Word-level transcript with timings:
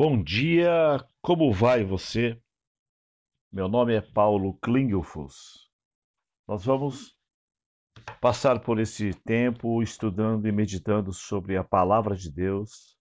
Bom 0.00 0.22
dia, 0.22 1.04
como 1.20 1.52
vai 1.52 1.82
você? 1.82 2.40
Meu 3.50 3.68
nome 3.68 3.96
é 3.96 4.00
Paulo 4.00 4.56
Klingelfuss. 4.62 5.68
Nós 6.46 6.64
vamos 6.64 7.18
passar 8.20 8.60
por 8.60 8.78
esse 8.78 9.12
tempo 9.12 9.82
estudando 9.82 10.46
e 10.46 10.52
meditando 10.52 11.12
sobre 11.12 11.56
a 11.56 11.64
palavra 11.64 12.14
de 12.14 12.30
Deus 12.30 12.96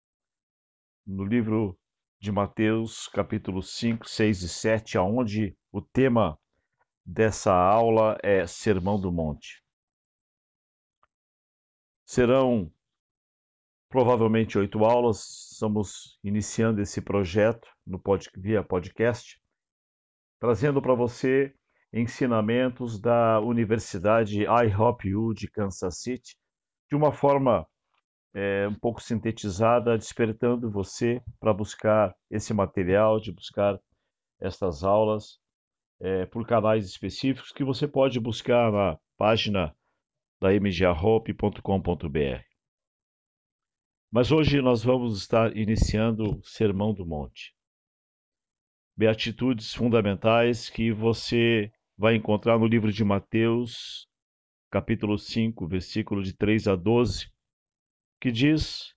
no 1.05 1.23
livro 1.23 1.77
de 2.19 2.31
Mateus, 2.31 3.07
capítulo 3.09 3.61
5, 3.61 4.09
6 4.09 4.41
e 4.41 4.49
7, 4.49 4.97
aonde 4.97 5.55
o 5.71 5.83
tema 5.83 6.35
dessa 7.05 7.53
aula 7.53 8.17
é 8.23 8.47
Sermão 8.47 8.99
do 8.99 9.11
Monte. 9.11 9.63
Serão 12.03 12.73
provavelmente 13.89 14.57
oito 14.57 14.83
aulas. 14.83 15.49
Estamos 15.51 16.17
iniciando 16.23 16.81
esse 16.81 17.01
projeto 17.01 17.67
no 17.85 17.99
pod, 17.99 18.29
via 18.35 18.63
podcast, 18.63 19.39
trazendo 20.39 20.81
para 20.81 20.93
você 20.93 21.53
ensinamentos 21.91 22.99
da 22.99 23.39
Universidade 23.39 24.43
IHOPU 24.43 25.33
de 25.33 25.49
Kansas 25.49 25.99
City, 25.99 26.35
de 26.89 26.95
uma 26.95 27.11
forma 27.11 27.65
é, 28.33 28.67
um 28.67 28.75
pouco 28.75 29.01
sintetizada, 29.01 29.97
despertando 29.97 30.69
você 30.69 31.21
para 31.39 31.53
buscar 31.53 32.13
esse 32.29 32.53
material, 32.53 33.19
de 33.19 33.31
buscar 33.31 33.79
estas 34.39 34.83
aulas 34.83 35.39
é, 35.99 36.25
por 36.27 36.45
canais 36.45 36.85
específicos 36.85 37.51
que 37.51 37.63
você 37.63 37.87
pode 37.87 38.19
buscar 38.19 38.71
na 38.71 38.99
página 39.17 39.75
da 40.39 40.49
mgahope.com.br. 40.51 42.56
Mas 44.09 44.31
hoje 44.31 44.61
nós 44.61 44.83
vamos 44.83 45.17
estar 45.17 45.55
iniciando 45.55 46.37
o 46.37 46.43
Sermão 46.43 46.93
do 46.93 47.05
Monte. 47.05 47.53
Beatitudes 48.95 49.73
fundamentais 49.73 50.69
que 50.69 50.93
você 50.93 51.69
vai 51.97 52.15
encontrar 52.15 52.57
no 52.57 52.65
livro 52.65 52.91
de 52.91 53.03
Mateus, 53.03 54.07
capítulo 54.71 55.17
5, 55.17 55.67
versículo 55.67 56.23
de 56.23 56.33
3 56.33 56.69
a 56.69 56.75
12, 56.75 57.29
que 58.21 58.31
diz 58.31 58.95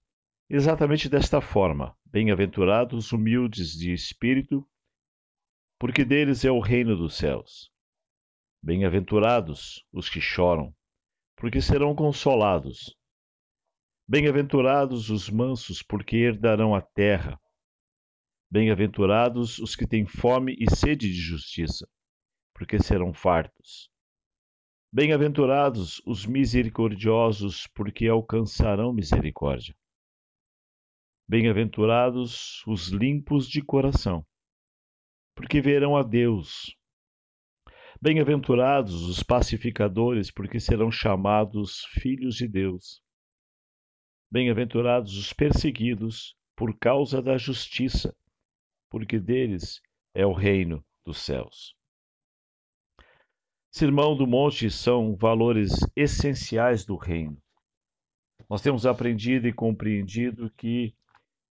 exatamente 0.48 1.08
desta 1.08 1.41
forma: 1.41 1.97
Bem-aventurados 2.05 3.06
os 3.06 3.12
humildes 3.12 3.72
de 3.72 3.92
espírito, 3.92 4.64
porque 5.77 6.05
deles 6.05 6.44
é 6.44 6.53
o 6.53 6.61
reino 6.61 6.97
dos 6.97 7.16
céus. 7.16 7.69
Bem-aventurados 8.62 9.84
os 9.92 10.08
que 10.08 10.20
choram, 10.20 10.72
porque 11.34 11.61
serão 11.61 11.97
consolados. 11.97 13.00
Bem-aventurados 14.12 15.08
os 15.08 15.30
mansos, 15.30 15.84
porque 15.84 16.16
herdarão 16.16 16.75
a 16.75 16.83
terra. 16.83 17.41
Bem-aventurados 18.50 19.61
os 19.61 19.77
que 19.77 19.86
têm 19.86 20.05
fome 20.05 20.56
e 20.58 20.69
sede 20.69 21.06
de 21.06 21.20
justiça, 21.20 21.89
porque 22.53 22.81
serão 22.81 23.14
fartos. 23.14 23.88
Bem-aventurados 24.92 26.03
os 26.05 26.27
misericordiosos, 26.27 27.69
porque 27.69 28.08
alcançarão 28.08 28.92
misericórdia. 28.92 29.77
Bem-aventurados 31.28 32.66
os 32.66 32.88
limpos 32.88 33.48
de 33.48 33.62
coração, 33.62 34.27
porque 35.36 35.61
verão 35.61 35.97
a 35.97 36.03
Deus. 36.03 36.77
Bem-aventurados 38.03 39.05
os 39.05 39.22
pacificadores, 39.22 40.33
porque 40.33 40.58
serão 40.58 40.91
chamados 40.91 41.84
filhos 41.92 42.34
de 42.34 42.48
Deus. 42.48 43.00
Bem-aventurados 44.33 45.17
os 45.17 45.33
perseguidos 45.33 46.36
por 46.55 46.78
causa 46.78 47.20
da 47.20 47.36
justiça, 47.36 48.14
porque 48.89 49.19
deles 49.19 49.83
é 50.14 50.25
o 50.25 50.33
reino 50.33 50.84
dos 51.05 51.19
céus. 51.19 51.75
Sermão 53.72 54.16
do 54.16 54.28
Monte 54.28 54.71
são 54.71 55.16
valores 55.16 55.72
essenciais 55.97 56.84
do 56.84 56.94
reino. 56.97 57.43
Nós 58.49 58.62
temos 58.62 58.87
aprendido 58.87 59.49
e 59.49 59.53
compreendido 59.53 60.49
que 60.56 60.94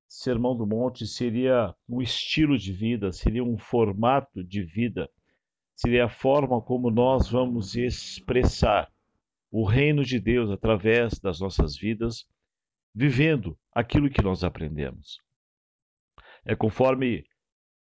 Sermão 0.08 0.56
do 0.56 0.66
Monte 0.66 1.06
seria 1.06 1.76
um 1.88 2.02
estilo 2.02 2.58
de 2.58 2.72
vida, 2.72 3.12
seria 3.12 3.44
um 3.44 3.58
formato 3.58 4.42
de 4.42 4.64
vida, 4.64 5.10
seria 5.76 6.06
a 6.06 6.10
forma 6.10 6.62
como 6.62 6.90
nós 6.90 7.30
vamos 7.30 7.76
expressar 7.76 8.90
o 9.52 9.66
reino 9.66 10.04
de 10.04 10.18
Deus 10.18 10.50
através 10.50 11.20
das 11.20 11.42
nossas 11.42 11.78
vidas 11.78 12.26
vivendo 12.94 13.58
aquilo 13.74 14.10
que 14.10 14.22
nós 14.22 14.44
aprendemos. 14.44 15.20
É 16.46 16.56
conforme 16.56 17.26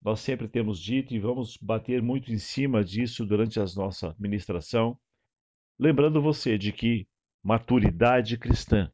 nós 0.02 0.20
sempre 0.20 0.48
temos 0.48 0.80
dito 0.80 1.14
e 1.14 1.20
vamos 1.20 1.56
bater 1.56 2.02
muito 2.02 2.32
em 2.32 2.38
cima 2.38 2.84
disso 2.84 3.24
durante 3.24 3.60
a 3.60 3.64
nossa 3.76 4.14
ministração, 4.18 4.98
lembrando 5.78 6.20
você 6.20 6.58
de 6.58 6.72
que 6.72 7.06
maturidade 7.42 8.36
cristã 8.36 8.92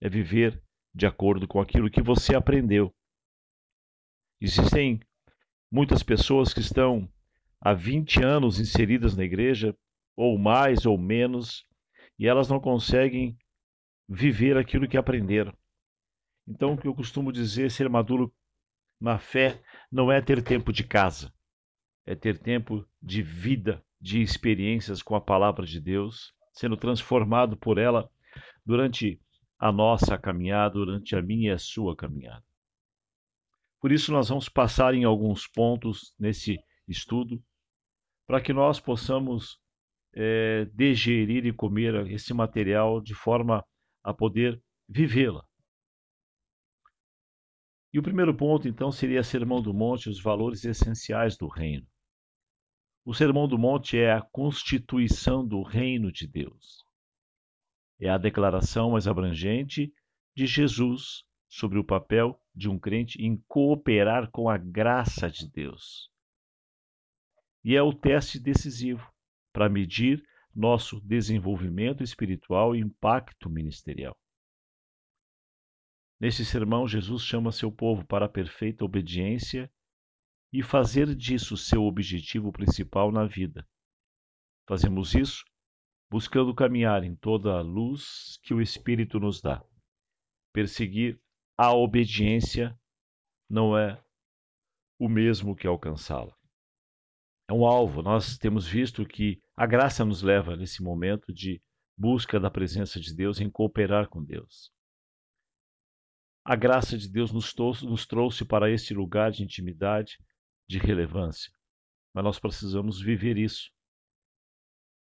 é 0.00 0.08
viver 0.08 0.62
de 0.94 1.06
acordo 1.06 1.48
com 1.48 1.60
aquilo 1.60 1.90
que 1.90 2.00
você 2.00 2.34
aprendeu. 2.34 2.94
Existem 4.40 5.00
muitas 5.70 6.02
pessoas 6.02 6.54
que 6.54 6.60
estão 6.60 7.10
há 7.60 7.74
20 7.74 8.22
anos 8.22 8.60
inseridas 8.60 9.16
na 9.16 9.24
igreja, 9.24 9.76
ou 10.14 10.38
mais 10.38 10.86
ou 10.86 10.96
menos, 10.96 11.66
e 12.18 12.26
elas 12.26 12.48
não 12.48 12.60
conseguem 12.60 13.36
viver 14.08 14.56
aquilo 14.56 14.88
que 14.88 14.96
aprenderam. 14.96 15.56
Então, 16.46 16.74
o 16.74 16.78
que 16.78 16.86
eu 16.86 16.94
costumo 16.94 17.32
dizer, 17.32 17.70
ser 17.70 17.88
maduro 17.88 18.32
na 19.00 19.18
fé 19.18 19.62
não 19.90 20.10
é 20.10 20.20
ter 20.20 20.42
tempo 20.42 20.72
de 20.72 20.84
casa, 20.84 21.32
é 22.06 22.14
ter 22.14 22.38
tempo 22.38 22.86
de 23.02 23.22
vida, 23.22 23.84
de 24.00 24.22
experiências 24.22 25.02
com 25.02 25.16
a 25.16 25.20
palavra 25.20 25.66
de 25.66 25.80
Deus, 25.80 26.32
sendo 26.52 26.76
transformado 26.76 27.56
por 27.56 27.78
ela 27.78 28.08
durante 28.64 29.20
a 29.58 29.72
nossa 29.72 30.16
caminhada, 30.16 30.74
durante 30.74 31.16
a 31.16 31.22
minha 31.22 31.50
e 31.50 31.54
a 31.54 31.58
sua 31.58 31.96
caminhada. 31.96 32.44
Por 33.80 33.92
isso, 33.92 34.12
nós 34.12 34.28
vamos 34.28 34.48
passar 34.48 34.94
em 34.94 35.04
alguns 35.04 35.46
pontos 35.46 36.14
nesse 36.18 36.58
estudo, 36.88 37.42
para 38.26 38.40
que 38.40 38.52
nós 38.52 38.80
possamos 38.80 39.58
é, 40.14 40.64
digerir 40.72 41.46
e 41.46 41.52
comer 41.52 42.10
esse 42.10 42.32
material 42.32 43.00
de 43.00 43.14
forma 43.14 43.64
a 44.06 44.14
poder 44.14 44.62
vivê-la. 44.88 45.44
E 47.92 47.98
o 47.98 48.02
primeiro 48.02 48.32
ponto, 48.32 48.68
então, 48.68 48.92
seria 48.92 49.24
Sermão 49.24 49.60
do 49.60 49.74
Monte, 49.74 50.08
os 50.08 50.22
valores 50.22 50.64
essenciais 50.64 51.36
do 51.36 51.48
reino. 51.48 51.84
O 53.04 53.12
Sermão 53.12 53.48
do 53.48 53.58
Monte 53.58 53.98
é 53.98 54.12
a 54.12 54.22
constituição 54.22 55.44
do 55.44 55.60
reino 55.62 56.12
de 56.12 56.28
Deus. 56.28 56.84
É 57.98 58.08
a 58.08 58.16
declaração 58.16 58.92
mais 58.92 59.08
abrangente 59.08 59.92
de 60.36 60.46
Jesus 60.46 61.24
sobre 61.48 61.78
o 61.78 61.84
papel 61.84 62.40
de 62.54 62.68
um 62.68 62.78
crente 62.78 63.20
em 63.20 63.36
cooperar 63.48 64.30
com 64.30 64.48
a 64.48 64.56
graça 64.56 65.28
de 65.28 65.50
Deus. 65.50 66.08
E 67.64 67.74
é 67.74 67.82
o 67.82 67.92
teste 67.92 68.38
decisivo 68.38 69.10
para 69.52 69.68
medir 69.68 70.22
nosso 70.56 70.98
desenvolvimento 71.02 72.02
espiritual 72.02 72.74
e 72.74 72.80
impacto 72.80 73.50
ministerial. 73.50 74.16
Neste 76.18 76.46
sermão, 76.46 76.88
Jesus 76.88 77.22
chama 77.22 77.52
seu 77.52 77.70
povo 77.70 78.06
para 78.06 78.24
a 78.24 78.28
perfeita 78.28 78.82
obediência 78.82 79.70
e 80.50 80.62
fazer 80.62 81.14
disso 81.14 81.58
seu 81.58 81.82
objetivo 81.82 82.50
principal 82.50 83.12
na 83.12 83.26
vida. 83.26 83.68
Fazemos 84.66 85.14
isso 85.14 85.44
buscando 86.10 86.54
caminhar 86.54 87.04
em 87.04 87.14
toda 87.14 87.52
a 87.52 87.60
luz 87.60 88.38
que 88.42 88.54
o 88.54 88.62
Espírito 88.62 89.20
nos 89.20 89.42
dá. 89.42 89.62
Perseguir 90.54 91.20
a 91.58 91.74
obediência 91.74 92.74
não 93.50 93.76
é 93.76 94.02
o 94.98 95.06
mesmo 95.06 95.54
que 95.54 95.66
alcançá-la 95.66 96.34
é 97.48 97.52
um 97.52 97.66
alvo. 97.66 98.02
Nós 98.02 98.36
temos 98.38 98.66
visto 98.66 99.06
que 99.06 99.40
a 99.56 99.66
graça 99.66 100.04
nos 100.04 100.22
leva 100.22 100.56
nesse 100.56 100.82
momento 100.82 101.32
de 101.32 101.60
busca 101.96 102.38
da 102.38 102.50
presença 102.50 103.00
de 103.00 103.14
Deus 103.14 103.40
em 103.40 103.50
cooperar 103.50 104.08
com 104.08 104.22
Deus. 104.22 104.70
A 106.44 106.54
graça 106.54 106.96
de 106.96 107.08
Deus 107.08 107.32
nos 107.32 107.52
trouxe, 107.52 107.84
nos 107.84 108.06
trouxe 108.06 108.44
para 108.44 108.70
esse 108.70 108.94
lugar 108.94 109.32
de 109.32 109.42
intimidade, 109.42 110.18
de 110.68 110.78
relevância, 110.78 111.50
mas 112.14 112.24
nós 112.24 112.38
precisamos 112.38 113.00
viver 113.00 113.36
isso. 113.36 113.70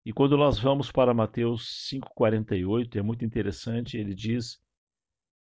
E 0.06 0.12
quando 0.12 0.36
nós 0.36 0.60
vamos 0.60 0.92
para 0.92 1.14
Mateus 1.14 1.90
5,48, 1.92 2.96
é 2.96 3.02
muito 3.02 3.24
interessante, 3.24 3.98
ele 3.98 4.16
diz: 4.16 4.60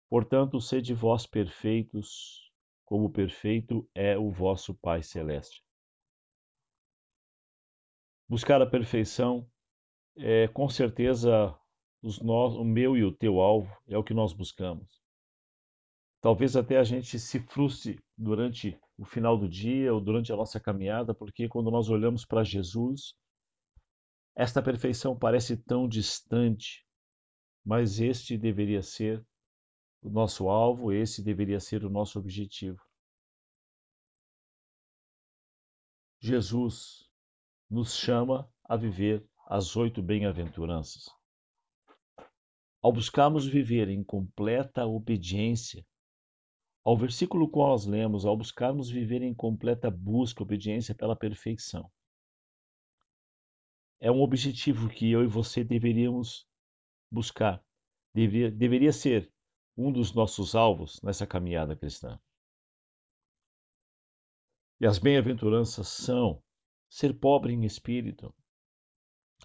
Portanto, 0.09 0.59
sede 0.61 0.93
vós 0.93 1.25
perfeitos, 1.25 2.51
como 2.85 3.11
perfeito 3.11 3.89
é 3.93 4.17
o 4.17 4.31
vosso 4.31 4.73
Pai 4.75 5.03
Celeste. 5.03 5.66
Buscar 8.29 8.61
a 8.61 8.69
perfeição 8.69 9.49
é 10.17 10.49
com 10.49 10.67
certeza 10.67 11.57
os 12.01 12.19
o 12.19 12.63
meu 12.63 12.97
e 12.97 13.03
o 13.03 13.11
teu 13.11 13.39
alvo 13.39 13.73
é 13.87 13.97
o 13.97 14.03
que 14.03 14.13
nós 14.13 14.33
buscamos. 14.33 15.01
Talvez 16.21 16.57
até 16.57 16.77
a 16.77 16.83
gente 16.83 17.17
se 17.19 17.39
frustre 17.39 18.03
durante 18.17 18.77
o 18.97 19.05
final 19.05 19.37
do 19.37 19.47
dia 19.47 19.93
ou 19.93 20.01
durante 20.01 20.33
a 20.33 20.35
nossa 20.35 20.59
caminhada, 20.59 21.13
porque 21.13 21.47
quando 21.47 21.71
nós 21.71 21.89
olhamos 21.89 22.25
para 22.25 22.43
Jesus, 22.43 23.13
esta 24.35 24.61
perfeição 24.61 25.17
parece 25.17 25.55
tão 25.55 25.87
distante, 25.87 26.85
mas 27.63 27.99
este 28.01 28.37
deveria 28.37 28.81
ser 28.81 29.25
o 30.01 30.09
nosso 30.09 30.49
alvo, 30.49 30.91
esse 30.91 31.23
deveria 31.23 31.61
ser 31.61 31.85
o 31.85 31.89
nosso 31.89 32.19
objetivo. 32.19 32.81
Jesus 36.19 37.06
nos 37.69 37.95
chama 37.95 38.49
a 38.63 38.75
viver 38.75 39.25
as 39.47 39.75
oito 39.75 40.01
bem-aventuranças. 40.01 41.05
Ao 42.81 42.91
buscarmos 42.91 43.45
viver 43.45 43.89
em 43.89 44.03
completa 44.03 44.85
obediência 44.85 45.85
ao 46.87 46.95
versículo 46.95 47.49
qual 47.49 47.71
nós 47.71 47.85
lemos, 47.85 48.25
ao 48.25 48.37
buscarmos 48.37 48.89
viver 48.89 49.21
em 49.21 49.33
completa 49.33 49.91
busca, 49.91 50.41
obediência 50.41 50.95
pela 50.95 51.17
perfeição, 51.17 51.91
é 53.99 54.09
um 54.09 54.21
objetivo 54.21 54.87
que 54.87 55.11
eu 55.11 55.21
e 55.21 55.27
você 55.27 55.65
deveríamos 55.65 56.47
buscar. 57.11 57.61
Deveria, 58.13 58.49
deveria 58.49 58.93
ser 58.93 59.29
um 59.75 59.91
dos 59.91 60.13
nossos 60.13 60.55
alvos 60.55 61.01
nessa 61.01 61.27
caminhada 61.27 61.75
cristã. 61.75 62.17
E 64.79 64.87
as 64.87 64.97
bem-aventuranças 64.97 65.89
são 65.89 66.41
ser 66.89 67.13
pobre 67.13 67.53
em 67.53 67.63
espírito, 67.63 68.33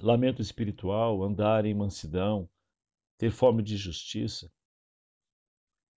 lamento 0.00 0.40
espiritual, 0.40 1.22
andar 1.22 1.64
em 1.66 1.74
mansidão, 1.74 2.48
ter 3.18 3.30
fome 3.30 3.62
de 3.62 3.76
justiça, 3.76 4.50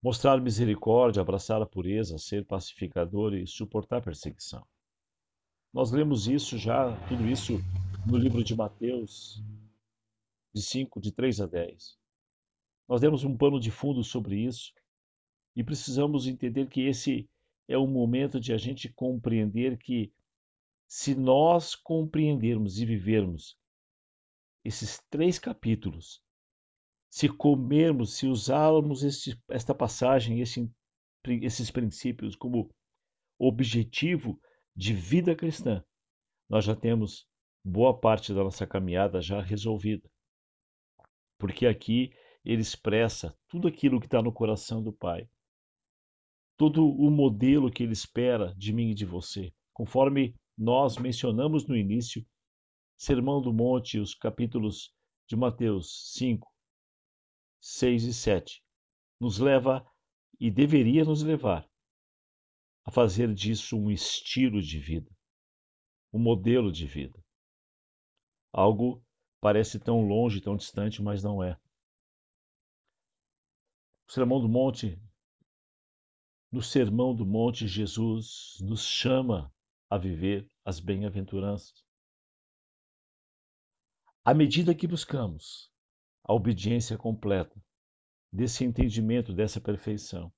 mostrar 0.03 0.41
misericórdia, 0.41 1.23
abraçar 1.23 1.63
a 1.63 1.67
pureza, 1.67 2.19
ser 2.19 2.45
pacificador 2.45 3.35
e 3.35 3.47
suportar 3.47 4.03
perseguição. 4.03 4.67
Nós 5.73 5.91
lemos 5.91 6.29
isso 6.29 6.59
já, 6.59 6.95
tudo 7.09 7.27
isso 7.27 7.55
no 8.07 8.17
livro 8.17 8.45
de 8.45 8.55
Mateus, 8.55 9.43
de 10.55 10.63
5, 10.63 11.01
de 11.01 11.11
3 11.11 11.41
a 11.41 11.47
10. 11.47 11.99
Nós 12.89 13.01
demos 13.01 13.25
um 13.25 13.37
pano 13.37 13.59
de 13.59 13.71
fundo 13.71 14.05
sobre 14.05 14.37
isso 14.37 14.73
e 15.57 15.65
precisamos 15.65 16.27
entender 16.27 16.69
que 16.69 16.83
esse 16.83 17.29
é 17.67 17.79
o 17.79 17.87
momento 17.87 18.39
de 18.39 18.53
a 18.53 18.59
gente 18.59 18.93
compreender 18.93 19.79
que 19.79 20.13
se 20.87 21.15
nós 21.15 21.75
compreendermos 21.75 22.79
e 22.79 22.87
vivermos 22.87 23.57
esses 24.65 25.01
três 25.11 25.39
capítulos, 25.39 26.23
se 27.11 27.29
comermos, 27.29 28.17
se 28.17 28.27
usarmos 28.27 29.03
este, 29.05 29.41
esta 29.49 29.75
passagem, 29.75 30.41
esse, 30.41 30.71
esses 31.43 31.71
princípios 31.71 32.35
como 32.35 32.75
objetivo 33.39 34.41
de 34.75 34.93
vida 34.93 35.35
cristã, 35.37 35.85
nós 36.49 36.65
já 36.65 36.75
temos 36.75 37.27
boa 37.65 37.99
parte 37.99 38.35
da 38.35 38.43
nossa 38.43 38.67
caminhada 38.67 39.21
já 39.21 39.41
resolvida. 39.41 40.11
Porque 41.39 41.67
aqui 41.67 42.13
ele 42.45 42.63
expressa 42.63 43.37
tudo 43.49 43.67
aquilo 43.69 43.99
que 43.99 44.07
está 44.07 44.23
no 44.23 44.33
coração 44.33 44.83
do 44.83 44.93
Pai. 44.93 45.29
Todo 46.57 46.87
o 46.87 47.11
modelo 47.11 47.71
que 47.71 47.83
ele 47.83 47.93
espera 47.93 48.55
de 48.57 48.73
mim 48.73 48.91
e 48.91 48.95
de 48.95 49.05
você. 49.05 49.53
Conforme 49.73 50.35
nós 50.57 50.97
mencionamos 50.97 51.67
no 51.67 51.77
início, 51.77 52.25
Sermão 52.97 53.43
do 53.43 53.53
Monte, 53.53 53.99
os 53.99 54.15
capítulos 54.15 54.95
de 55.27 55.37
Mateus 55.37 56.13
5, 56.15 56.49
6 57.61 58.05
e 58.05 58.15
7, 58.15 58.65
nos 59.21 59.39
leva 59.39 59.85
e 60.39 60.51
deveria 60.51 61.05
nos 61.05 61.23
levar 61.23 61.69
a 62.85 62.91
fazer 62.91 63.33
disso 63.33 63.77
um 63.77 63.91
estilo 63.91 64.61
de 64.61 64.79
vida, 64.79 65.11
um 66.13 66.19
modelo 66.19 66.71
de 66.71 66.87
vida. 66.87 67.23
Algo 68.53 69.05
parece 69.41 69.81
tão 69.81 70.07
longe, 70.07 70.41
tão 70.41 70.57
distante, 70.57 71.03
mas 71.03 71.23
não 71.23 71.43
é. 71.43 71.59
O 74.07 74.13
Sermão 74.13 74.41
do 74.41 74.49
Monte, 74.49 75.01
no 76.53 76.63
Sermão 76.63 77.15
do 77.15 77.27
Monte, 77.27 77.67
Jesus 77.67 78.59
nos 78.61 78.85
chama 78.85 79.54
a 79.89 79.99
viver 79.99 80.49
as 80.65 80.81
bem-aventuranças. 80.81 81.85
À 84.25 84.33
medida 84.33 84.75
que 84.75 84.87
buscamos 84.87 85.71
a 86.23 86.33
obediência 86.33 86.97
completa 86.97 87.63
desse 88.33 88.65
entendimento, 88.65 89.33
dessa 89.33 89.61
perfeição, 89.61 90.33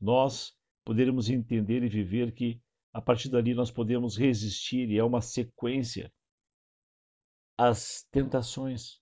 nós 0.00 0.56
poderemos 0.84 1.28
entender 1.28 1.82
e 1.82 1.88
viver 1.88 2.32
que 2.32 2.60
a 2.92 3.02
partir 3.02 3.28
dali 3.28 3.54
nós 3.54 3.70
podemos 3.70 4.16
resistir 4.16 4.88
e 4.88 4.98
é 4.98 5.04
uma 5.04 5.20
sequência 5.20 6.10
às 7.58 8.06
tentações. 8.10 9.00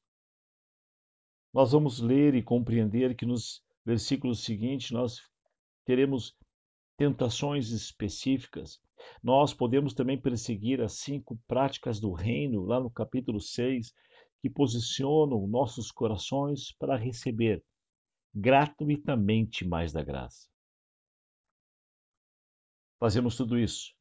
Nós 1.53 1.73
vamos 1.73 2.01
ler 2.01 2.35
e 2.35 2.43
compreender 2.43 3.15
que 3.15 3.27
nos 3.27 3.63
versículos 3.85 4.43
seguintes 4.43 4.91
nós 4.91 5.21
teremos 5.85 6.35
tentações 6.97 7.71
específicas. 7.71 8.81
Nós 9.23 9.55
podemos 9.55 9.95
também 9.95 10.21
perseguir 10.21 10.81
as 10.81 10.95
cinco 10.95 11.39
práticas 11.47 12.01
do 12.01 12.13
reino, 12.13 12.65
lá 12.65 12.81
no 12.81 12.91
capítulo 12.91 13.41
6, 13.41 13.93
que 14.41 14.51
posicionam 14.51 15.47
nossos 15.47 15.91
corações 15.91 16.73
para 16.73 16.97
receber 16.97 17.65
gratuitamente 18.35 19.65
mais 19.65 19.93
da 19.93 20.03
graça. 20.03 20.49
Fazemos 22.99 23.37
tudo 23.37 23.59
isso 23.59 23.95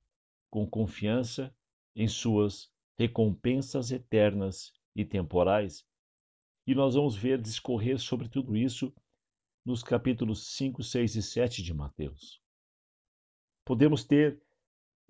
com 0.49 0.69
confiança 0.69 1.53
em 1.95 2.07
Suas 2.07 2.71
recompensas 2.97 3.91
eternas 3.91 4.71
e 4.95 5.03
temporais. 5.03 5.85
E 6.65 6.73
nós 6.73 6.95
vamos 6.95 7.15
ver 7.15 7.41
discorrer 7.41 7.99
sobre 7.99 8.29
tudo 8.29 8.55
isso 8.55 8.93
nos 9.65 9.83
capítulos 9.83 10.55
5, 10.55 10.83
6 10.83 11.15
e 11.15 11.21
7 11.21 11.63
de 11.63 11.73
Mateus. 11.73 12.41
Podemos 13.65 14.03
ter 14.03 14.41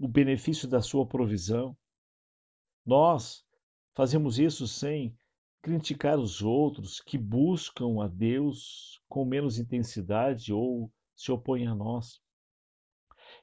o 0.03 0.07
benefício 0.09 0.67
da 0.67 0.81
sua 0.81 1.05
provisão. 1.05 1.77
Nós 2.85 3.41
fazemos 3.95 4.38
isso 4.38 4.67
sem 4.67 5.15
criticar 5.61 6.19
os 6.19 6.41
outros 6.41 7.00
que 7.00 7.17
buscam 7.17 8.03
a 8.03 8.07
Deus 8.09 9.01
com 9.07 9.23
menos 9.23 9.57
intensidade 9.59 10.51
ou 10.51 10.91
se 11.15 11.31
opõem 11.31 11.67
a 11.67 11.73
nós. 11.73 12.19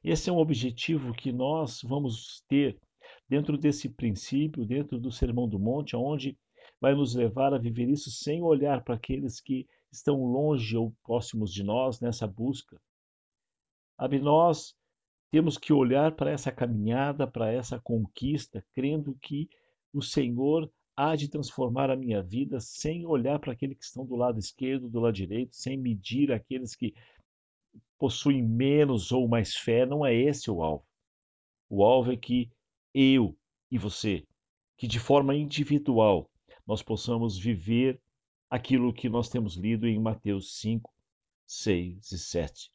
Esse 0.03 0.29
é 0.29 0.33
um 0.33 0.37
objetivo 0.37 1.15
que 1.15 1.31
nós 1.31 1.81
vamos 1.81 2.43
ter 2.47 2.79
dentro 3.27 3.57
desse 3.57 3.89
princípio, 3.89 4.63
dentro 4.63 4.99
do 4.99 5.11
Sermão 5.11 5.49
do 5.49 5.57
Monte, 5.57 5.95
onde 5.95 6.37
vai 6.79 6.93
nos 6.93 7.15
levar 7.15 7.55
a 7.55 7.57
viver 7.57 7.89
isso 7.89 8.11
sem 8.11 8.43
olhar 8.43 8.83
para 8.83 8.93
aqueles 8.93 9.41
que 9.41 9.65
estão 9.91 10.23
longe 10.25 10.77
ou 10.77 10.93
próximos 11.03 11.51
de 11.51 11.63
nós 11.63 11.99
nessa 11.99 12.27
busca. 12.27 12.79
Sabe, 13.97 14.19
nós 14.19 14.75
temos 15.31 15.57
que 15.57 15.71
olhar 15.71 16.11
para 16.11 16.29
essa 16.29 16.51
caminhada, 16.51 17.25
para 17.25 17.51
essa 17.51 17.79
conquista, 17.79 18.63
crendo 18.73 19.17
que 19.21 19.49
o 19.93 20.01
Senhor 20.01 20.71
há 20.95 21.15
de 21.15 21.29
transformar 21.29 21.89
a 21.89 21.95
minha 21.95 22.21
vida 22.21 22.59
sem 22.59 23.05
olhar 23.05 23.39
para 23.39 23.53
aqueles 23.53 23.77
que 23.77 23.85
estão 23.85 24.05
do 24.05 24.15
lado 24.15 24.37
esquerdo, 24.37 24.89
do 24.89 24.99
lado 24.99 25.13
direito, 25.13 25.55
sem 25.55 25.77
medir 25.77 26.31
aqueles 26.31 26.75
que 26.75 26.93
possuem 27.97 28.43
menos 28.43 29.11
ou 29.11 29.27
mais 29.27 29.55
fé, 29.55 29.85
não 29.85 30.05
é 30.05 30.13
esse 30.13 30.51
o 30.51 30.61
alvo. 30.61 30.85
O 31.69 31.83
alvo 31.83 32.11
é 32.11 32.17
que 32.17 32.51
eu 32.93 33.37
e 33.71 33.77
você, 33.77 34.27
que 34.77 34.85
de 34.87 34.99
forma 34.99 35.33
individual 35.33 36.29
nós 36.67 36.83
possamos 36.83 37.37
viver 37.37 38.01
aquilo 38.49 38.93
que 38.93 39.07
nós 39.07 39.29
temos 39.29 39.55
lido 39.55 39.87
em 39.87 39.97
Mateus 39.97 40.59
5, 40.59 40.91
6 41.47 42.11
e 42.11 42.19
7. 42.19 42.71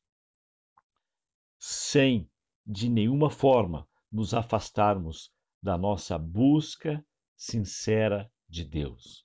Sem, 1.58 2.30
de 2.66 2.88
nenhuma 2.88 3.30
forma, 3.30 3.88
nos 4.10 4.34
afastarmos 4.34 5.30
da 5.62 5.78
nossa 5.78 6.18
busca 6.18 7.04
sincera 7.36 8.30
de 8.48 8.64
Deus. 8.64 9.24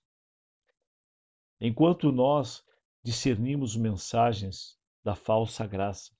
Enquanto 1.59 2.11
nós 2.11 2.63
discernimos 3.03 3.75
mensagens 3.75 4.77
da 5.03 5.15
falsa 5.15 5.65
graça, 5.65 6.11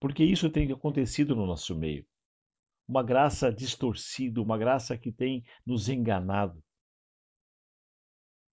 porque 0.00 0.24
isso 0.24 0.50
tem 0.50 0.70
acontecido 0.72 1.36
no 1.36 1.46
nosso 1.46 1.76
meio. 1.76 2.06
Uma 2.86 3.02
graça 3.02 3.52
distorcida, 3.52 4.42
uma 4.42 4.58
graça 4.58 4.98
que 4.98 5.12
tem 5.12 5.44
nos 5.64 5.88
enganado. 5.88 6.62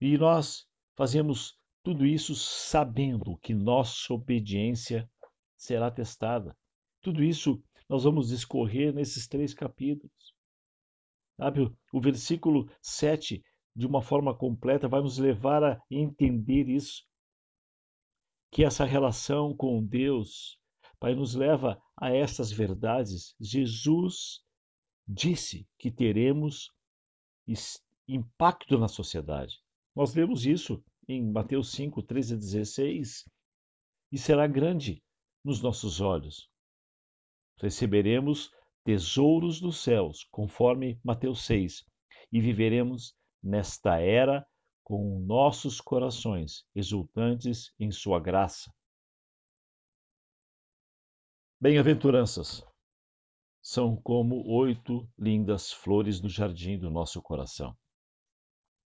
E 0.00 0.16
nós 0.16 0.66
fazemos 0.96 1.58
tudo 1.82 2.06
isso 2.06 2.34
sabendo 2.34 3.36
que 3.38 3.52
nossa 3.52 4.14
obediência 4.14 5.10
será 5.56 5.90
testada. 5.90 6.56
Tudo 7.00 7.22
isso 7.22 7.62
nós 7.92 8.04
vamos 8.04 8.28
discorrer 8.28 8.94
nesses 8.94 9.26
três 9.26 9.52
capítulos. 9.52 10.34
Sabe, 11.36 11.70
o 11.92 12.00
versículo 12.00 12.66
7, 12.80 13.44
de 13.76 13.86
uma 13.86 14.00
forma 14.00 14.34
completa, 14.34 14.88
vai 14.88 15.02
nos 15.02 15.18
levar 15.18 15.62
a 15.62 15.78
entender 15.90 16.70
isso 16.70 17.04
que 18.50 18.64
essa 18.64 18.86
relação 18.86 19.54
com 19.54 19.84
Deus, 19.84 20.58
Pai, 20.98 21.14
nos 21.14 21.34
leva 21.34 21.78
a 21.94 22.08
estas 22.08 22.50
verdades. 22.50 23.34
Jesus 23.38 24.40
disse 25.06 25.68
que 25.78 25.90
teremos 25.90 26.70
impacto 28.08 28.78
na 28.78 28.88
sociedade. 28.88 29.60
Nós 29.94 30.14
lemos 30.14 30.46
isso 30.46 30.82
em 31.06 31.30
Mateus 31.30 31.72
5, 31.72 32.02
13 32.04 32.34
a 32.36 32.38
16, 32.38 33.28
e 34.10 34.16
será 34.16 34.46
grande 34.46 35.02
nos 35.44 35.60
nossos 35.60 36.00
olhos. 36.00 36.50
Receberemos 37.60 38.50
tesouros 38.84 39.60
dos 39.60 39.82
céus, 39.82 40.24
conforme 40.30 41.00
Mateus 41.04 41.44
6, 41.44 41.84
e 42.32 42.40
viveremos 42.40 43.14
nesta 43.42 44.00
era 44.00 44.46
com 44.82 45.20
nossos 45.20 45.80
corações 45.80 46.64
exultantes 46.74 47.72
em 47.78 47.90
Sua 47.90 48.20
graça. 48.20 48.72
Bem-aventuranças 51.60 52.64
são 53.62 53.94
como 53.94 54.44
oito 54.48 55.08
lindas 55.16 55.72
flores 55.72 56.20
no 56.20 56.28
jardim 56.28 56.76
do 56.76 56.90
nosso 56.90 57.22
coração, 57.22 57.76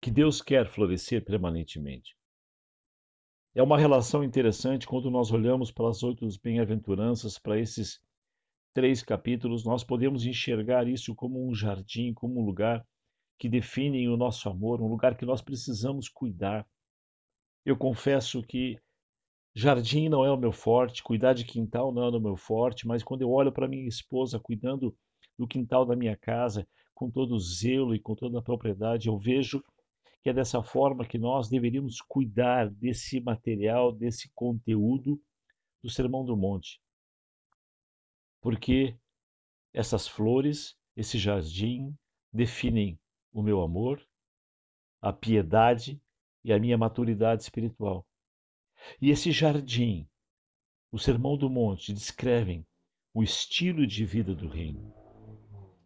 que 0.01 0.11
Deus 0.11 0.41
quer 0.41 0.73
florescer 0.73 1.25
permanentemente. 1.25 2.17
É 3.53 3.61
uma 3.61 3.77
relação 3.77 4.23
interessante 4.23 4.87
quando 4.87 5.11
nós 5.11 5.33
olhamos 5.33 5.73
para 5.73 5.89
as 5.91 6.05
oito 6.05 6.25
bem-aventuranças, 6.41 7.37
para 7.37 7.59
esses 7.59 8.01
três 8.73 9.03
capítulos, 9.03 9.65
nós 9.65 9.83
podemos 9.83 10.25
enxergar 10.25 10.87
isso 10.87 11.15
como 11.15 11.49
um 11.49 11.55
jardim, 11.55 12.13
como 12.15 12.41
um 12.41 12.45
lugar 12.45 12.87
que 13.39 13.49
define 13.49 14.09
o 14.09 14.17
nosso 14.17 14.49
amor, 14.49 14.81
um 14.81 14.87
lugar 14.87 15.17
que 15.17 15.25
nós 15.25 15.41
precisamos 15.41 16.09
cuidar. 16.09 16.67
Eu 17.65 17.77
confesso 17.77 18.43
que 18.43 18.79
jardim 19.55 20.09
não 20.09 20.25
é 20.25 20.31
o 20.31 20.37
meu 20.37 20.53
forte, 20.53 21.03
cuidar 21.03 21.33
de 21.33 21.45
quintal 21.45 21.93
não 21.93 22.05
é 22.05 22.09
o 22.09 22.21
meu 22.21 22.37
forte, 22.37 22.87
mas 22.87 23.03
quando 23.03 23.23
eu 23.23 23.31
olho 23.31 23.51
para 23.51 23.69
minha 23.69 23.89
esposa 23.89 24.39
cuidando 24.39 24.97
do 25.39 25.49
quintal 25.49 25.87
da 25.87 25.97
minha 25.97 26.17
casa, 26.17 26.67
com 26.95 27.11
todo 27.11 27.35
o 27.35 27.41
zelo 27.41 27.95
e 27.95 27.99
com 27.99 28.15
toda 28.15 28.39
a 28.39 28.43
propriedade, 28.43 29.09
eu 29.09 29.19
vejo 29.19 29.65
que 30.23 30.29
é 30.29 30.33
dessa 30.35 30.63
forma 30.63 31.07
que 31.07 31.19
nós 31.19 31.49
deveríamos 31.49 32.01
cuidar 32.03 32.69
desse 32.69 33.21
material, 33.21 33.91
desse 33.91 34.31
conteúdo 34.35 35.19
do 35.83 35.89
Sermão 35.89 36.25
do 36.25 36.37
Monte. 36.37 36.79
Porque 38.41 38.99
essas 39.73 40.09
flores, 40.09 40.77
esse 40.97 41.19
jardim, 41.19 41.97
definem 42.33 42.99
o 43.33 43.43
meu 43.43 43.61
amor, 43.61 44.05
a 45.01 45.13
piedade 45.13 46.01
e 46.45 46.53
a 46.53 46.59
minha 46.59 46.77
maturidade 46.77 47.43
espiritual. 47.43 48.07
E 49.01 49.11
esse 49.11 49.31
jardim, 49.31 50.09
o 50.91 50.99
Sermão 50.99 51.37
do 51.37 51.51
Monte, 51.51 51.93
descrevem 51.93 52.67
o 53.13 53.23
estilo 53.23 53.87
de 53.87 54.05
vida 54.05 54.35
do 54.35 54.49
reino. 54.49 54.95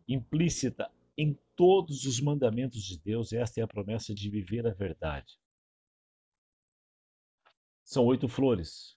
Implícita 0.07 0.91
em 1.17 1.39
todos 1.57 2.05
os 2.05 2.21
mandamentos 2.21 2.83
de 2.83 2.99
Deus, 2.99 3.33
esta 3.33 3.61
é 3.61 3.65
a 3.65 3.69
promessa 3.69 4.15
de 4.15 4.29
viver 4.29 4.67
a 4.67 4.75
verdade. 4.75 5.39
São 7.85 8.05
oito 8.07 8.29
flores 8.29 8.97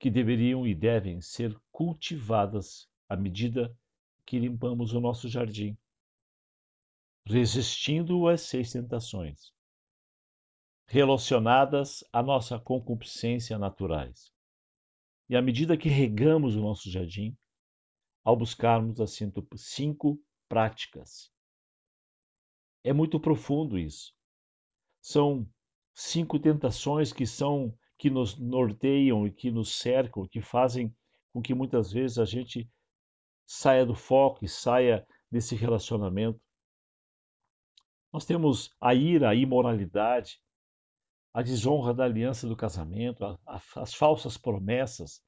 que 0.00 0.10
deveriam 0.10 0.66
e 0.66 0.74
devem 0.74 1.20
ser 1.20 1.56
cultivadas 1.70 2.88
à 3.08 3.14
medida 3.14 3.72
que 4.26 4.38
limpamos 4.38 4.92
o 4.92 5.00
nosso 5.00 5.28
jardim, 5.28 5.78
resistindo 7.26 8.26
às 8.26 8.40
seis 8.40 8.72
tentações 8.72 9.52
relacionadas 10.90 12.02
à 12.12 12.20
nossa 12.20 12.58
concupiscência 12.58 13.56
naturais. 13.56 14.32
E 15.28 15.36
à 15.36 15.40
medida 15.40 15.76
que 15.76 15.88
regamos 15.88 16.56
o 16.56 16.60
nosso 16.60 16.90
jardim, 16.90 17.36
ao 18.24 18.36
buscarmos 18.36 19.00
as 19.00 19.16
cinco 19.56 20.20
práticas. 20.48 21.30
É 22.82 22.92
muito 22.92 23.20
profundo 23.20 23.78
isso. 23.78 24.12
São 25.00 25.48
cinco 25.94 26.40
tentações 26.40 27.12
que 27.12 27.24
são 27.24 27.72
que 28.00 28.08
nos 28.08 28.38
norteiam 28.38 29.26
e 29.26 29.30
que 29.30 29.50
nos 29.50 29.76
cercam, 29.76 30.26
que 30.26 30.40
fazem 30.40 30.96
com 31.34 31.42
que 31.42 31.52
muitas 31.52 31.92
vezes 31.92 32.18
a 32.18 32.24
gente 32.24 32.66
saia 33.46 33.84
do 33.84 33.94
foco 33.94 34.42
e 34.42 34.48
saia 34.48 35.06
desse 35.30 35.54
relacionamento. 35.54 36.40
Nós 38.10 38.24
temos 38.24 38.74
a 38.80 38.94
ira, 38.94 39.28
a 39.28 39.34
imoralidade, 39.34 40.40
a 41.34 41.42
desonra 41.42 41.92
da 41.92 42.04
aliança 42.04 42.48
do 42.48 42.56
casamento, 42.56 43.22
a, 43.22 43.38
a, 43.46 43.60
as 43.76 43.92
falsas 43.92 44.38
promessas, 44.38 45.22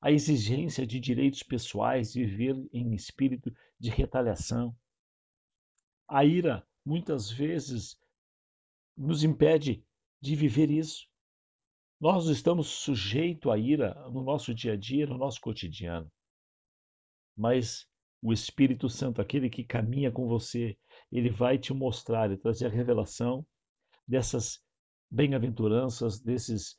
a 0.00 0.10
exigência 0.10 0.86
de 0.86 0.98
direitos 0.98 1.42
pessoais, 1.42 2.10
de 2.10 2.24
viver 2.24 2.56
em 2.72 2.94
espírito 2.94 3.54
de 3.78 3.90
retaliação. 3.90 4.74
A 6.08 6.24
ira, 6.24 6.66
muitas 6.86 7.30
vezes, 7.30 8.00
nos 8.96 9.22
impede 9.22 9.84
de 10.22 10.34
viver 10.34 10.70
isso. 10.70 11.11
Nós 12.02 12.26
estamos 12.26 12.66
sujeitos 12.66 13.48
à 13.48 13.56
ira 13.56 13.94
no 14.10 14.24
nosso 14.24 14.52
dia 14.52 14.72
a 14.72 14.76
dia, 14.76 15.06
no 15.06 15.16
nosso 15.16 15.40
cotidiano. 15.40 16.10
Mas 17.36 17.86
o 18.20 18.32
Espírito 18.32 18.88
Santo, 18.88 19.22
aquele 19.22 19.48
que 19.48 19.62
caminha 19.62 20.10
com 20.10 20.26
você, 20.26 20.76
ele 21.12 21.30
vai 21.30 21.56
te 21.56 21.72
mostrar 21.72 22.28
e 22.32 22.36
trazer 22.36 22.66
a 22.66 22.70
revelação 22.70 23.46
dessas 24.04 24.60
bem-aventuranças 25.08 26.18
desses, 26.18 26.74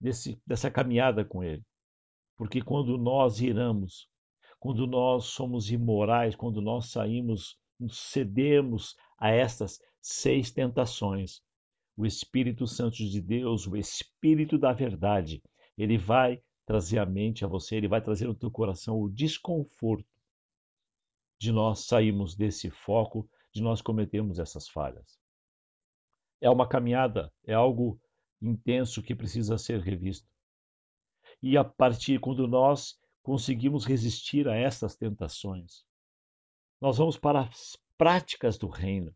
desse, 0.00 0.40
dessa 0.46 0.70
caminhada 0.70 1.24
com 1.24 1.42
Ele. 1.42 1.64
Porque 2.36 2.62
quando 2.62 2.96
nós 2.96 3.40
iramos, 3.40 4.08
quando 4.60 4.86
nós 4.86 5.24
somos 5.24 5.68
imorais, 5.68 6.36
quando 6.36 6.60
nós 6.60 6.92
saímos, 6.92 7.58
cedemos 7.90 8.94
a 9.18 9.30
estas 9.30 9.80
seis 10.00 10.52
tentações, 10.52 11.42
o 11.98 12.06
Espírito 12.06 12.66
Santo 12.66 12.96
de 12.96 13.20
Deus, 13.20 13.66
o 13.66 13.76
Espírito 13.76 14.56
da 14.56 14.72
verdade, 14.72 15.42
ele 15.76 15.98
vai 15.98 16.42
trazer 16.64 16.98
a 16.98 17.04
mente 17.04 17.44
a 17.44 17.48
você, 17.48 17.76
ele 17.76 17.88
vai 17.88 18.00
trazer 18.00 18.26
no 18.26 18.34
teu 18.34 18.50
coração 18.50 18.98
o 18.98 19.10
desconforto 19.10 20.08
de 21.38 21.52
nós 21.52 21.80
sairmos 21.84 22.34
desse 22.34 22.70
foco, 22.70 23.28
de 23.52 23.60
nós 23.60 23.82
cometermos 23.82 24.38
essas 24.38 24.66
falhas 24.66 25.18
é 26.40 26.48
uma 26.48 26.68
caminhada, 26.68 27.32
é 27.44 27.54
algo 27.54 28.00
intenso 28.40 29.02
que 29.02 29.14
precisa 29.14 29.58
ser 29.58 29.80
revisto. 29.80 30.28
E 31.42 31.56
a 31.56 31.64
partir 31.64 32.20
quando 32.20 32.46
nós 32.46 32.98
conseguimos 33.22 33.84
resistir 33.84 34.48
a 34.48 34.56
estas 34.56 34.96
tentações, 34.96 35.84
nós 36.80 36.98
vamos 36.98 37.16
para 37.18 37.42
as 37.42 37.76
práticas 37.96 38.56
do 38.56 38.68
reino. 38.68 39.14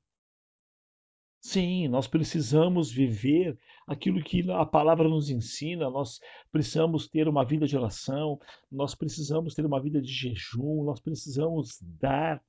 Sim, 1.45 1.89
nós 1.89 2.07
precisamos 2.07 2.93
viver 2.93 3.59
aquilo 3.85 4.23
que 4.23 4.49
a 4.49 4.65
palavra 4.65 5.09
nos 5.09 5.29
ensina, 5.29 5.91
nós 5.91 6.21
precisamos 6.53 7.09
ter 7.09 7.27
uma 7.27 7.45
vida 7.45 7.67
de 7.67 7.77
oração, 7.77 8.39
nós 8.71 8.95
precisamos 8.95 9.53
ter 9.53 9.67
uma 9.67 9.83
vida 9.83 10.01
de 10.01 10.13
jejum, 10.13 10.85
nós 10.85 11.01
precisamos 11.01 11.81
dar 11.83 12.41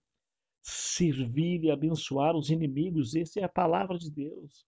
servir 0.62 1.64
e 1.64 1.72
abençoar 1.72 2.36
os 2.36 2.52
inimigos. 2.52 3.16
Essa 3.16 3.40
é 3.40 3.44
a 3.44 3.50
palavra 3.50 3.98
de 3.98 4.12
Deus. 4.12 4.64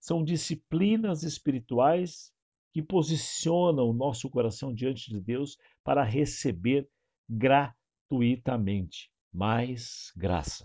São 0.00 0.22
disciplinas 0.22 1.24
espirituais 1.24 2.32
que 2.72 2.80
posicionam 2.80 3.90
o 3.90 3.92
nosso 3.92 4.30
coração 4.30 4.72
diante 4.72 5.10
de 5.10 5.20
Deus 5.20 5.58
para 5.82 6.04
receber 6.04 6.88
gratuitamente 7.28 9.10
mais 9.32 10.12
graça. 10.16 10.64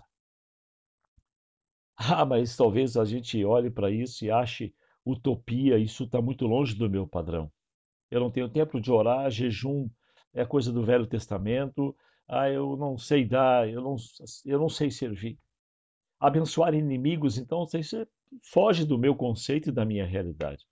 Ah, 2.00 2.24
mas 2.24 2.56
talvez 2.56 2.96
a 2.96 3.04
gente 3.04 3.44
olhe 3.44 3.70
para 3.70 3.90
isso 3.90 4.24
e 4.24 4.30
ache 4.30 4.72
utopia, 5.04 5.78
isso 5.78 6.04
está 6.04 6.22
muito 6.22 6.46
longe 6.46 6.74
do 6.76 6.88
meu 6.88 7.08
padrão. 7.08 7.50
Eu 8.10 8.20
não 8.20 8.30
tenho 8.30 8.48
tempo 8.48 8.80
de 8.80 8.90
orar, 8.92 9.30
jejum 9.30 9.90
é 10.32 10.44
coisa 10.44 10.72
do 10.72 10.84
Velho 10.84 11.06
Testamento, 11.06 11.96
ah, 12.28 12.48
eu 12.48 12.76
não 12.76 12.96
sei 12.96 13.26
dar, 13.26 13.68
eu 13.68 13.82
não, 13.82 13.96
eu 14.44 14.58
não 14.60 14.68
sei 14.68 14.90
servir. 14.90 15.38
Abençoar 16.20 16.74
inimigos, 16.74 17.36
então, 17.36 17.66
isso 17.74 18.06
foge 18.42 18.84
do 18.84 18.98
meu 18.98 19.16
conceito 19.16 19.70
e 19.70 19.72
da 19.72 19.84
minha 19.84 20.06
realidade. 20.06 20.64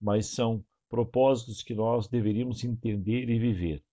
Mas 0.00 0.26
são 0.26 0.64
propósitos 0.88 1.62
que 1.62 1.74
nós 1.74 2.08
deveríamos 2.08 2.64
entender 2.64 3.28
e 3.28 3.38
viver. 3.38 3.84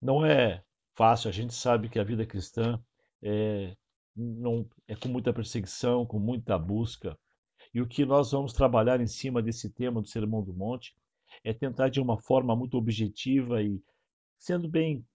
Não 0.00 0.24
é 0.24 0.64
fácil, 0.96 1.28
a 1.28 1.32
gente 1.32 1.54
sabe 1.54 1.88
que 1.88 1.98
a 1.98 2.04
vida 2.04 2.26
cristã 2.26 2.82
é, 3.22 3.76
não, 4.18 4.68
é 4.88 4.96
com 4.96 5.08
muita 5.08 5.32
perseguição, 5.32 6.04
com 6.04 6.18
muita 6.18 6.58
busca. 6.58 7.16
E 7.72 7.80
o 7.80 7.86
que 7.86 8.04
nós 8.04 8.32
vamos 8.32 8.52
trabalhar 8.52 9.00
em 9.00 9.06
cima 9.06 9.40
desse 9.40 9.70
tema 9.70 10.02
do 10.02 10.08
Sermão 10.08 10.42
do 10.42 10.52
Monte 10.52 10.96
é 11.44 11.52
tentar 11.52 11.88
de 11.88 12.00
uma 12.00 12.20
forma 12.20 12.56
muito 12.56 12.76
objetiva 12.76 13.62
e 13.62 13.80
sendo 14.38 14.68
bem 14.68 15.06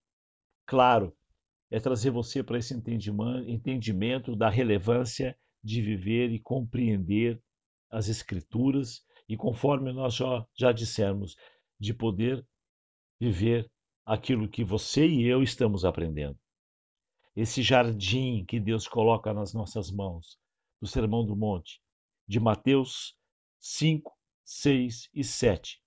claro, 0.65 1.15
é 1.69 1.79
trazer 1.79 2.11
você 2.11 2.43
para 2.43 2.57
esse 2.57 2.73
entendimento 2.73 4.35
da 4.35 4.49
relevância 4.49 5.37
de 5.63 5.81
viver 5.81 6.31
e 6.31 6.39
compreender 6.39 7.41
as 7.89 8.09
Escrituras 8.09 9.05
E 9.27 9.37
conforme 9.37 9.93
nós 9.93 10.15
já, 10.15 10.45
já 10.53 10.71
dissemos, 10.71 11.35
de 11.79 11.93
poder 11.93 12.45
viver 13.19 13.69
aquilo 14.05 14.49
que 14.49 14.63
você 14.63 15.07
e 15.07 15.25
eu 15.25 15.41
estamos 15.41 15.85
aprendendo. 15.85 16.37
Esse 17.35 17.63
jardim 17.63 18.45
que 18.45 18.59
Deus 18.59 18.87
coloca 18.87 19.33
nas 19.33 19.53
nossas 19.53 19.91
mãos, 19.91 20.37
do 20.79 20.87
Sermão 20.87 21.25
do 21.25 21.35
Monte, 21.35 21.81
de 22.27 22.39
Mateus 22.39 23.17
5, 23.59 24.11
6 24.45 25.09
e 25.13 25.23
7, 25.23 25.81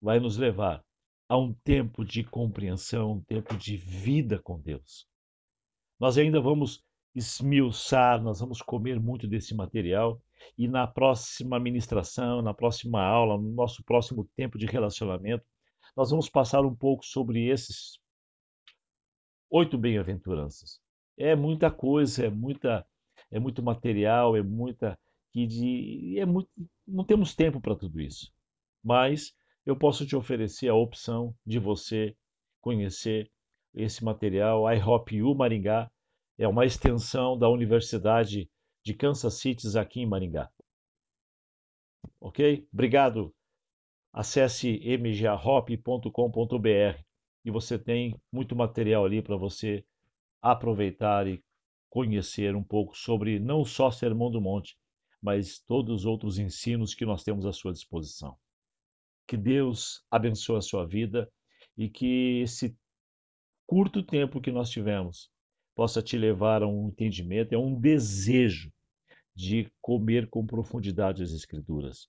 vai 0.00 0.18
nos 0.18 0.36
levar 0.36 0.84
a 1.28 1.38
um 1.38 1.54
tempo 1.62 2.04
de 2.04 2.24
compreensão, 2.24 3.12
um 3.12 3.20
tempo 3.20 3.56
de 3.56 3.76
vida 3.76 4.40
com 4.40 4.60
Deus. 4.60 5.06
Nós 5.98 6.18
ainda 6.18 6.40
vamos 6.40 6.82
esmiuçar, 7.14 8.20
nós 8.20 8.40
vamos 8.40 8.60
comer 8.60 8.98
muito 8.98 9.28
desse 9.28 9.54
material 9.54 10.20
e 10.56 10.66
na 10.66 10.86
próxima 10.86 11.60
ministração, 11.60 12.42
na 12.42 12.54
próxima 12.54 13.00
aula, 13.00 13.36
no 13.36 13.52
nosso 13.52 13.84
próximo 13.84 14.28
tempo 14.34 14.58
de 14.58 14.66
relacionamento, 14.66 15.44
nós 15.96 16.10
vamos 16.10 16.28
passar 16.28 16.64
um 16.64 16.74
pouco 16.74 17.04
sobre 17.04 17.48
esses 17.48 18.00
oito 19.50 19.76
bem-aventuranças. 19.76 20.79
É 21.20 21.36
muita 21.36 21.70
coisa, 21.70 22.26
é 22.26 22.30
muita, 22.30 22.86
é 23.30 23.38
muito 23.38 23.62
material, 23.62 24.36
é 24.36 24.42
muita 24.42 24.98
que 25.32 25.46
de, 25.46 26.18
é 26.18 26.26
muito, 26.26 26.48
não 26.86 27.04
temos 27.04 27.34
tempo 27.34 27.60
para 27.60 27.76
tudo 27.76 28.00
isso. 28.00 28.32
Mas 28.82 29.34
eu 29.64 29.76
posso 29.76 30.06
te 30.06 30.16
oferecer 30.16 30.68
a 30.68 30.74
opção 30.74 31.34
de 31.46 31.58
você 31.58 32.16
conhecer 32.60 33.30
esse 33.74 34.02
material. 34.02 34.64
IHOP-U 34.72 35.34
Maringá 35.34 35.90
é 36.38 36.48
uma 36.48 36.64
extensão 36.64 37.38
da 37.38 37.48
Universidade 37.48 38.50
de 38.84 38.94
Kansas 38.94 39.34
City 39.34 39.78
aqui 39.78 40.00
em 40.00 40.06
Maringá. 40.06 40.50
Ok? 42.18 42.66
Obrigado 42.72 43.32
acesse 44.12 44.80
mgahop.com.br 44.98 46.10
e 47.44 47.50
você 47.50 47.78
tem 47.78 48.20
muito 48.32 48.56
material 48.56 49.04
ali 49.04 49.22
para 49.22 49.36
você 49.36 49.84
aproveitar 50.42 51.26
e 51.26 51.42
conhecer 51.88 52.54
um 52.54 52.62
pouco 52.62 52.96
sobre 52.96 53.38
não 53.38 53.64
só 53.64 53.90
Sermão 53.90 54.30
do 54.30 54.40
Monte, 54.40 54.76
mas 55.20 55.58
todos 55.60 56.00
os 56.00 56.06
outros 56.06 56.38
ensinos 56.38 56.94
que 56.94 57.04
nós 57.04 57.22
temos 57.22 57.44
à 57.44 57.52
sua 57.52 57.72
disposição. 57.72 58.36
Que 59.26 59.36
Deus 59.36 60.02
abençoe 60.10 60.58
a 60.58 60.62
sua 60.62 60.86
vida 60.86 61.30
e 61.76 61.88
que 61.88 62.40
esse 62.42 62.76
curto 63.66 64.02
tempo 64.02 64.40
que 64.40 64.50
nós 64.50 64.70
tivemos 64.70 65.30
possa 65.74 66.02
te 66.02 66.16
levar 66.16 66.62
a 66.62 66.66
um 66.66 66.88
entendimento, 66.88 67.54
a 67.54 67.58
um 67.58 67.78
desejo 67.78 68.72
de 69.34 69.70
comer 69.80 70.28
com 70.28 70.46
profundidade 70.46 71.22
as 71.22 71.32
Escrituras. 71.32 72.08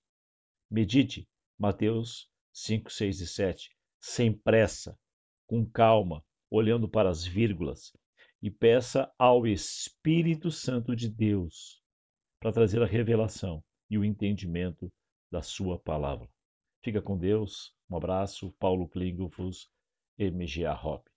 Medite 0.69 1.27
Mateus 1.57 2.29
5, 2.53 2.91
6 2.91 3.21
e 3.21 3.27
7. 3.27 3.69
Sem 3.99 4.33
pressa, 4.33 4.97
com 5.45 5.65
calma, 5.65 6.23
olhando 6.49 6.89
para 6.89 7.09
as 7.09 7.23
vírgulas, 7.23 7.93
e 8.41 8.49
peça 8.49 9.11
ao 9.19 9.45
Espírito 9.45 10.49
Santo 10.49 10.95
de 10.95 11.09
Deus 11.09 11.81
para 12.39 12.51
trazer 12.51 12.81
a 12.81 12.87
revelação 12.87 13.63
e 13.89 13.97
o 13.97 14.03
entendimento 14.03 14.91
da 15.31 15.41
sua 15.41 15.77
palavra. 15.77 16.27
Fica 16.83 17.01
com 17.01 17.17
Deus. 17.17 17.75
Um 17.89 17.97
abraço. 17.97 18.51
Paulo 18.59 18.87
Klingoffus, 18.87 19.69
MGA 20.17 20.73
Hop. 20.73 21.10